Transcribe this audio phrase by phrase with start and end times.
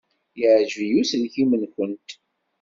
[0.39, 2.09] Yeɛjeb-iyi uselkim-nwent.